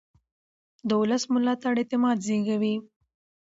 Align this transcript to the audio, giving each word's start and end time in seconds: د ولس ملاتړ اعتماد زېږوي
د 0.87 0.89
ولس 1.01 1.23
ملاتړ 1.33 1.73
اعتماد 1.81 2.17
زېږوي 2.25 2.75